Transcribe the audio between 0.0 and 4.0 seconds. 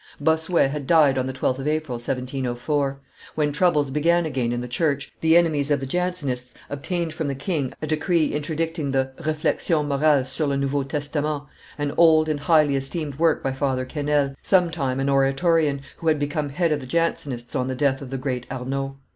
Bossuet had died on the 12th of April, 1704. When troubles